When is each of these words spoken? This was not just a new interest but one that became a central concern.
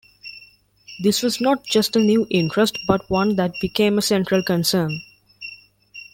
This 1.03 1.21
was 1.21 1.39
not 1.39 1.63
just 1.63 1.95
a 1.95 1.99
new 1.99 2.25
interest 2.31 2.75
but 2.87 3.07
one 3.11 3.35
that 3.35 3.51
became 3.61 3.99
a 3.99 4.01
central 4.01 4.41
concern. 4.41 4.99